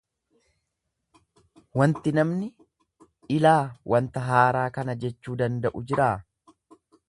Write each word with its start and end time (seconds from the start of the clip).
Wanti 1.81 2.13
namni, 2.19 2.49
''Ilaa! 3.37 3.61
Wanta 3.95 4.27
haaraa 4.31 4.67
kana'' 4.79 4.99
jechuu 5.07 5.41
danda'u 5.43 5.89
jiraa? 5.93 6.13